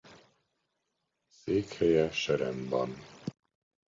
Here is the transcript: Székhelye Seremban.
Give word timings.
Székhelye 1.29 2.11
Seremban. 2.11 2.95